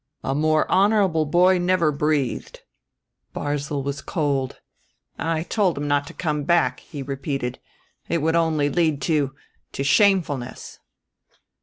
[0.23, 2.61] "A more honorable boy never breathed."
[3.33, 4.59] Barzil was cold.
[5.19, 7.59] "I told him not to come back," he repeated;
[8.09, 9.35] "it would only lead to
[9.73, 10.79] to shamefulness."